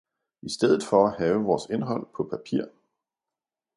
i 0.41 0.49
stedet 0.49 0.83
for 0.83 1.07
at 1.07 1.17
have 1.19 1.43
vores 1.43 1.65
indhold 1.69 2.07
på 2.15 2.23
papir 2.31 2.63